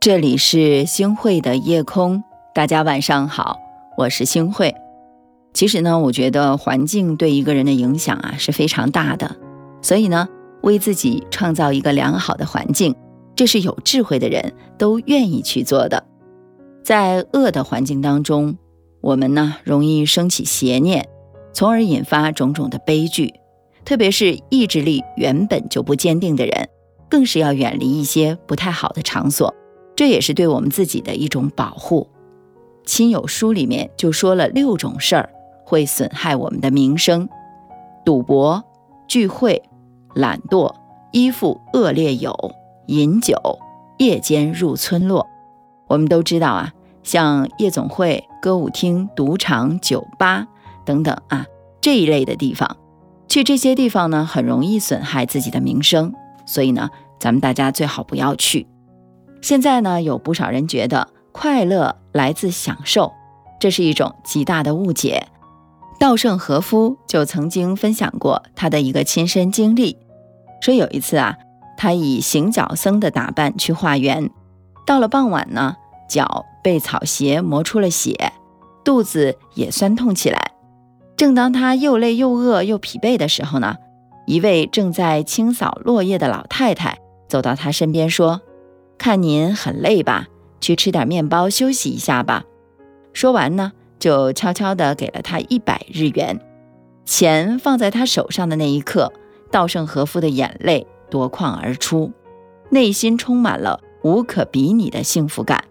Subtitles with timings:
[0.00, 2.24] 这里是星汇的夜空，
[2.54, 3.58] 大家晚上好，
[3.98, 4.74] 我是星汇。
[5.52, 9.36] 其实呢，我觉得环境对一个人的影响啊是非常大的，
[9.82, 10.26] 所以呢，
[10.62, 12.96] 为自己创造一个良好的环境，
[13.36, 16.02] 这是有智慧的人都愿意去做的。
[16.82, 18.56] 在恶的环境当中，
[19.02, 21.06] 我们呢容易升起邪念，
[21.52, 23.34] 从而引发种种的悲剧。
[23.84, 26.70] 特别是意志力原本就不坚定的人，
[27.10, 29.54] 更是要远离一些不太好的场所。
[30.00, 32.08] 这也是对我们自己的一种保护。
[32.86, 35.28] 亲友书里面就说了六种事儿
[35.62, 37.28] 会损害我们的名声：
[38.02, 38.64] 赌博、
[39.06, 39.62] 聚会、
[40.14, 40.74] 懒惰、
[41.12, 42.34] 依附恶劣友、
[42.86, 43.36] 饮酒、
[43.98, 45.26] 夜间入村落。
[45.86, 50.46] 我们都知道啊，像夜总会、歌舞厅、赌场、酒吧
[50.86, 51.44] 等等啊
[51.82, 52.78] 这一类的地方，
[53.28, 56.14] 去这些地方呢，很容易损害自己的名声。
[56.46, 58.66] 所以呢，咱们大家最好不要去。
[59.40, 63.12] 现在呢，有不少人觉得快乐来自享受，
[63.58, 65.26] 这是一种极大的误解。
[65.98, 69.96] 稻盛和夫就曾经分享过他的一个亲身经历，
[70.60, 71.36] 说有一次啊，
[71.76, 74.30] 他以行脚僧的打扮去化缘，
[74.86, 75.76] 到了傍晚呢，
[76.08, 78.32] 脚被草鞋磨出了血，
[78.84, 80.52] 肚子也酸痛起来。
[81.16, 83.76] 正当他又累又饿又疲惫的时候呢，
[84.26, 88.40] 一位正在清扫落叶的老太太走到他身边说。
[89.00, 90.28] 看您很累吧，
[90.60, 92.44] 去吃点面包休息一下吧。
[93.14, 96.38] 说完呢，就悄悄地给了他一百日元。
[97.06, 99.10] 钱放在他手上的那一刻，
[99.50, 102.12] 稻盛和夫的眼泪夺眶而出，
[102.68, 105.64] 内心充满了无可比拟的幸福感。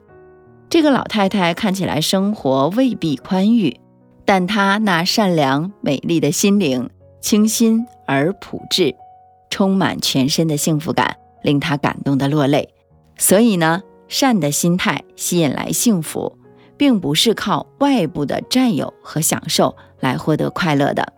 [0.67, 3.79] 这个老太太看起来生活未必宽裕，
[4.25, 6.89] 但她那善良美丽的心灵，
[7.21, 8.95] 清新而朴质，
[9.51, 12.73] 充满全身的幸福感，令他感动得落泪。
[13.19, 16.37] 所以呢，善的心态吸引来幸福，
[16.77, 21.13] 并不是靠外部的占有和享受来获得快乐的。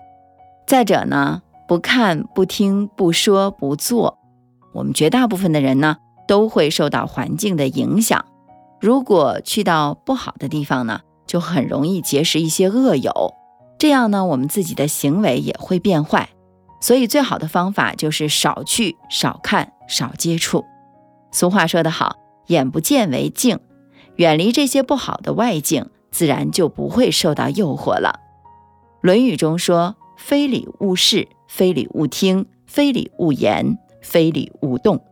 [0.66, 4.18] 再者呢，不看、不听、不说、不做，
[4.74, 5.98] 我们绝大部分的人呢，
[6.28, 8.26] 都会受到环境的影响。
[8.80, 13.36] 如果去到不好的地方呢，就很容易结识一些恶友，
[13.78, 16.30] 这样呢，我们自己的行为也会变坏。
[16.80, 20.66] 所以，最好的方法就是少去、少看、少接触。
[21.32, 23.60] 俗话说得好，眼不见为净，
[24.16, 28.20] 远离这些不好的外境，自然就不会受到诱惑了。
[29.02, 35.04] 《论语》中说：“非礼勿视，非礼勿听，非礼勿言，非礼勿动。”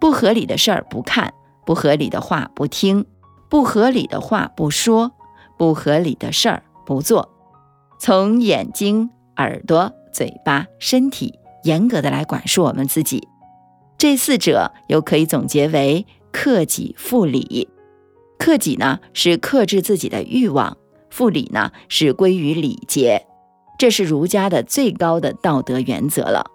[0.00, 1.34] 不合理的事儿不看，
[1.66, 3.04] 不合理的话不听，
[3.50, 5.12] 不合理的话不说，
[5.58, 7.28] 不合理的事儿不做。
[7.98, 13.26] 从眼睛、耳朵、嘴巴、身体，严格的来管束我们自己。
[13.98, 17.68] 这四者又可以总结为克己复礼。
[18.38, 20.76] 克己呢是克制自己的欲望，
[21.10, 23.26] 复礼呢是归于礼节，
[23.76, 26.46] 这是儒家的最高的道德原则了。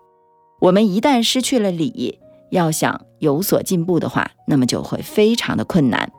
[0.62, 6.10] 我们一旦失去了礼，要想有所进步的话，那么就会非常的困难。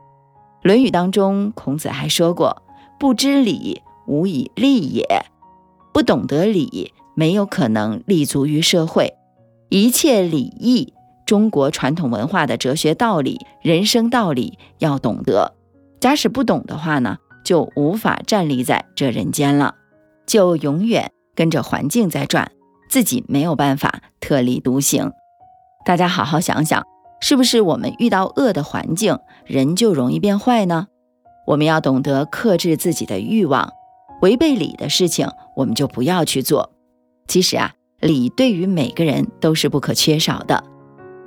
[0.66, 2.62] 《论语》当中，孔子还说过
[3.00, 5.06] ：“不知礼，无以立也。”
[5.94, 9.14] 不懂得礼，没有可能立足于社会。
[9.70, 10.93] 一切礼义。
[11.26, 15.54] 中国传统文化的哲学道理、人生道理要懂得。
[16.00, 19.74] 假使不懂的话呢，就无法站立在这人间了，
[20.26, 22.50] 就永远跟着环境在转，
[22.90, 25.12] 自己没有办法特立独行。
[25.86, 26.84] 大家好好想想，
[27.20, 30.88] 是不是我们遇到恶的环境，人就容易变坏呢？
[31.46, 33.72] 我们要懂得克制自己的欲望，
[34.20, 36.70] 违背礼的事情我们就不要去做。
[37.26, 40.62] 其实啊，礼对于每个人都是不可缺少的。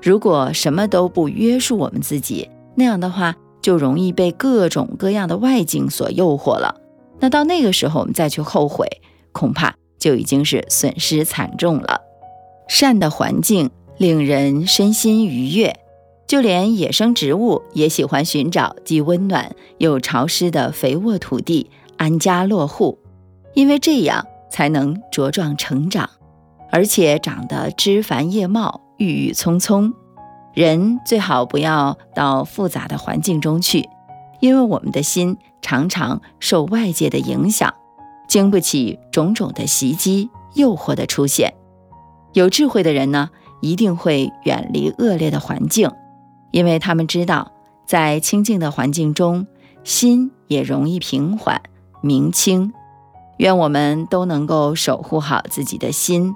[0.01, 6.75] 如果什么都不约束我们自己，那样的话就容易被各种各样的外境所诱惑了。
[7.19, 8.87] 那到那个时候，我们再去后悔，
[9.31, 12.01] 恐怕就已经是损失惨重了。
[12.67, 15.75] 善的环境令人身心愉悦，
[16.27, 22.99] 就连野生植物也喜欢寻找既温暖又潮湿的肥沃土地安家落户，
[23.55, 26.09] 因为这样才能茁壮成长，
[26.71, 28.81] 而且长得枝繁叶茂。
[28.97, 29.93] 郁郁葱葱，
[30.53, 33.87] 人最好不要到复杂的环境中去，
[34.39, 37.73] 因为我们的心常常受外界的影响，
[38.27, 41.53] 经不起种种的袭击、诱惑的出现。
[42.33, 43.29] 有智慧的人呢，
[43.61, 45.91] 一定会远离恶劣的环境，
[46.51, 47.51] 因为他们知道，
[47.85, 49.47] 在清静的环境中，
[49.83, 51.61] 心也容易平缓
[52.01, 52.73] 明清。
[53.37, 56.35] 愿我们都能够守护好自己的心，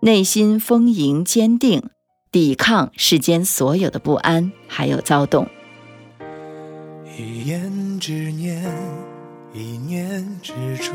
[0.00, 1.90] 内心丰盈坚定。
[2.36, 5.48] 抵抗世间所有的不安，还有躁动。
[7.18, 8.62] 一言之念，
[9.54, 10.92] 一念执着，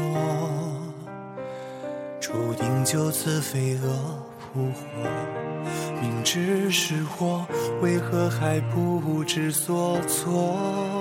[2.19, 3.89] 注定就此飞蛾
[4.37, 4.85] 扑火。
[5.99, 7.43] 明知是祸，
[7.81, 11.00] 为何还不知所措？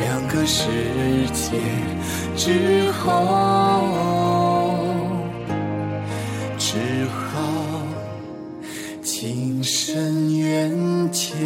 [0.00, 0.68] 两个世
[1.32, 1.58] 界
[2.36, 4.78] 之后，
[6.56, 7.82] 只好
[9.02, 11.36] 情深缘浅。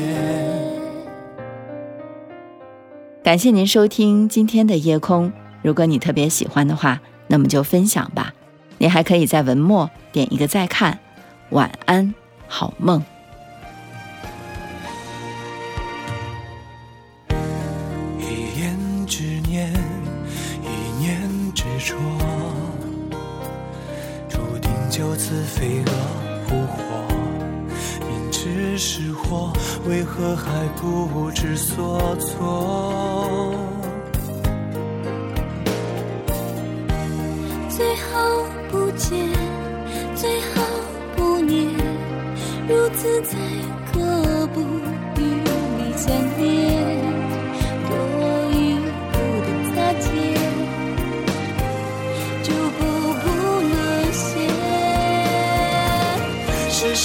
[3.23, 5.33] 感谢您收听今天的夜空。
[5.63, 8.35] 如果你特别喜欢的话，那么就分享吧。
[8.79, 10.99] 您还可以在文末点一个再看。
[11.51, 12.13] 晚安，
[12.49, 13.03] 好梦。
[18.33, 19.71] 一言执念，
[20.63, 20.67] 一
[20.99, 21.21] 念
[21.55, 21.95] 执着，
[24.27, 25.93] 注定就此飞蛾
[26.49, 26.83] 扑火。
[28.09, 29.53] 明知是祸，
[29.87, 33.55] 为何还不知所措？
[37.69, 39.29] 最好不见，
[40.15, 40.63] 最好
[41.15, 41.69] 不念，
[42.67, 43.37] 如此才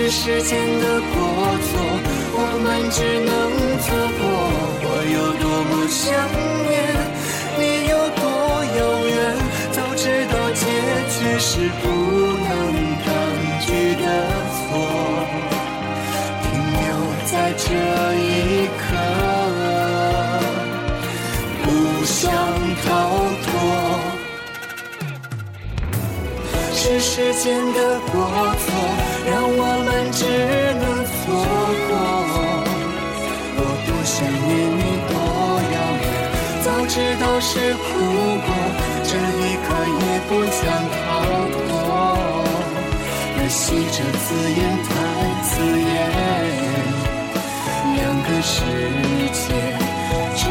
[0.00, 1.20] 是时间的过
[1.60, 1.70] 错，
[2.32, 3.30] 我们只能
[3.84, 3.86] 错
[4.16, 4.20] 过。
[4.82, 6.00] 我有多么想
[6.64, 6.72] 念，
[7.58, 7.60] 你
[7.90, 8.24] 有多
[8.78, 9.12] 遥远，
[9.72, 10.02] 早知
[10.32, 10.64] 道结
[11.12, 11.84] 局是不
[12.48, 12.50] 能
[13.04, 13.06] 抗
[13.60, 13.68] 拒
[14.00, 14.04] 的
[14.56, 14.64] 错，
[16.44, 16.48] 停
[16.80, 16.82] 留
[17.26, 17.68] 在这
[18.16, 18.24] 一
[18.80, 18.82] 刻，
[21.62, 21.68] 不
[22.06, 22.32] 想
[22.86, 22.88] 逃
[23.44, 23.48] 脱。
[26.72, 27.44] 是时间
[27.74, 27.78] 的
[28.10, 28.14] 过
[28.64, 28.66] 错，
[29.42, 30.22] 我们只
[30.80, 31.12] 能错
[31.88, 31.92] 过。
[33.56, 35.12] 我多想念你，多
[35.74, 36.04] 遥远，
[36.62, 37.80] 早知道是苦
[38.44, 38.48] 果，
[39.04, 39.68] 这一刻
[40.00, 40.60] 也不想
[40.94, 40.98] 逃
[41.50, 41.66] 脱。
[43.36, 44.90] 可惜这字眼太
[45.42, 45.50] 刺
[45.88, 45.90] 眼，
[47.96, 48.54] 两个世
[49.32, 49.44] 界
[50.36, 50.42] 只